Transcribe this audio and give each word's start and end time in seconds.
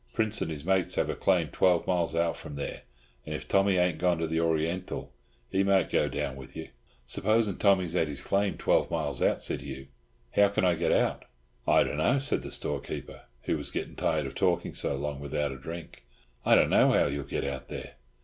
Prince 0.13 0.41
and 0.41 0.49
his 0.49 0.65
mates 0.65 0.95
have 0.95 1.11
a 1.11 1.15
claim 1.15 1.49
twelve 1.49 1.85
miles 1.85 2.15
out 2.15 2.35
from 2.35 2.55
there, 2.55 2.81
and 3.23 3.35
if 3.35 3.47
Tommy 3.47 3.77
ain't 3.77 3.99
gone 3.99 4.17
to 4.17 4.25
the 4.25 4.39
Oriental, 4.39 5.11
he 5.47 5.63
might 5.63 5.91
go 5.91 6.07
down 6.09 6.35
with 6.35 6.55
you." 6.55 6.69
"Supposing 7.05 7.57
Tommy's 7.57 7.95
at 7.95 8.07
his 8.07 8.23
claim, 8.23 8.57
twelve 8.57 8.89
miles 8.89 9.21
out," 9.21 9.43
said 9.43 9.61
Hugh, 9.61 9.89
"how 10.35 10.49
can 10.49 10.65
I 10.65 10.73
get 10.73 10.91
out?" 10.91 11.25
"I 11.67 11.83
dunno," 11.83 12.17
said 12.17 12.41
the 12.41 12.49
storekeeper, 12.49 13.25
who 13.43 13.55
was 13.55 13.69
getting 13.69 13.95
tired 13.95 14.25
of 14.25 14.33
talking 14.33 14.73
so 14.73 14.95
long 14.95 15.19
without 15.19 15.51
a 15.51 15.55
drink. 15.55 16.03
"I 16.43 16.55
dunno 16.55 16.93
how 16.93 17.05
you'll 17.05 17.23
get 17.25 17.43
out 17.43 17.67
there. 17.67 17.93